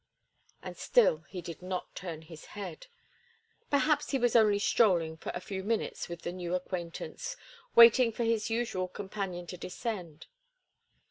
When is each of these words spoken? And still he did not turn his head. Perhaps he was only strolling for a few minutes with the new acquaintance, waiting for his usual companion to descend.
And 0.63 0.75
still 0.75 1.25
he 1.29 1.43
did 1.43 1.61
not 1.61 1.93
turn 1.93 2.23
his 2.23 2.45
head. 2.57 2.87
Perhaps 3.69 4.09
he 4.09 4.17
was 4.17 4.35
only 4.35 4.57
strolling 4.57 5.15
for 5.15 5.31
a 5.35 5.39
few 5.39 5.63
minutes 5.63 6.09
with 6.09 6.23
the 6.23 6.31
new 6.31 6.55
acquaintance, 6.55 7.37
waiting 7.75 8.11
for 8.11 8.23
his 8.23 8.49
usual 8.49 8.87
companion 8.87 9.45
to 9.45 9.57
descend. 9.57 10.25